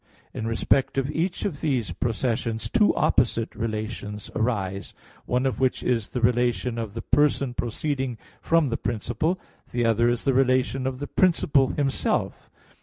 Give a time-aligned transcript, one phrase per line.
[0.33, 4.95] In respect of each of these processions two opposite relations arise;
[5.27, 10.09] one of which is the relation of the person proceeding from the principle; the other
[10.09, 12.49] is the relation of the principle Himself.